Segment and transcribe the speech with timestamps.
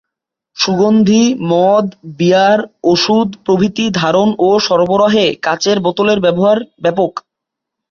[0.57, 2.59] সুগন্ধি, মদ, বিয়ার,
[2.83, 7.11] ওষুধ প্রভৃতি ধারণ ও সরবরাহে কাঁচের বোতলের ব্যবহার ব্যাপক।